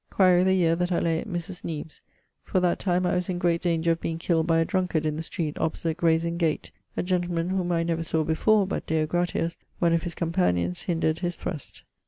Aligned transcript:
Quaere 0.09 0.43
the 0.43 0.55
yeare 0.55 0.75
that 0.75 0.91
I 0.91 0.97
lay 0.97 1.19
at 1.21 1.27
Mris 1.27 1.63
Neve's; 1.63 2.01
for 2.43 2.59
that 2.59 2.79
time 2.79 3.05
I 3.05 3.13
was 3.13 3.29
in 3.29 3.37
great 3.37 3.61
danger 3.61 3.91
of 3.91 4.01
being 4.01 4.17
killed 4.17 4.47
by 4.47 4.57
a 4.57 4.65
drunkard 4.65 5.05
in 5.05 5.15
the 5.15 5.21
street 5.21 5.59
opposite 5.59 5.97
Grayes 5.97 6.25
Inne 6.25 6.39
gate 6.39 6.71
a 6.97 7.03
gentleman 7.03 7.49
whom 7.51 7.71
I 7.71 7.83
never 7.83 8.01
sawe 8.01 8.23
before, 8.23 8.65
but 8.65 8.87
(Deo 8.87 9.05
gratias) 9.05 9.57
one 9.77 9.93
of 9.93 10.01
his 10.01 10.15
companions 10.15 10.81
hindred 10.81 11.19
his 11.19 11.35
thrust. 11.35 11.83